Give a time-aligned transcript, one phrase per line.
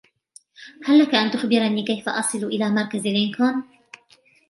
[0.85, 3.61] هل لك أن تخبرني كيف أصل إلى مركز لنكن؟